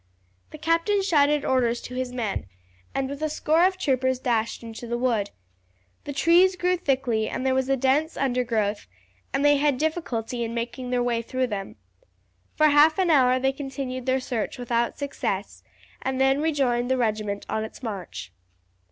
[0.49, 2.47] The captain shouted orders to his men,
[2.95, 5.29] and with a score of troopers dashed into the wood.
[6.05, 8.87] The trees grew thickly and there was a dense undergrowth,
[9.31, 11.75] and they had difficulty in making their way through them.
[12.55, 15.61] For half an hour they continued their search without success,
[16.01, 18.33] and then rejoined the regiment on its march.